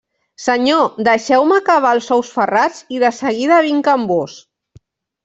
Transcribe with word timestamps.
Senyor! 0.43 0.87
Deixeu-me 1.07 1.59
acabar 1.61 1.91
els 1.97 2.07
ous 2.15 2.31
ferrats 2.37 2.79
i 2.97 3.03
de 3.05 3.13
seguida 3.19 3.61
vinc 3.69 3.91
amb 3.93 4.15
vós. 4.15 4.39